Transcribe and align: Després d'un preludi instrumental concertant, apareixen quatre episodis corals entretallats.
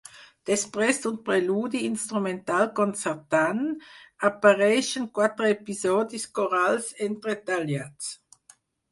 Després 0.49 0.99
d'un 1.01 1.17
preludi 1.25 1.81
instrumental 1.87 2.63
concertant, 2.79 3.59
apareixen 4.29 5.05
quatre 5.19 5.51
episodis 5.57 6.25
corals 6.39 6.89
entretallats. 7.09 8.09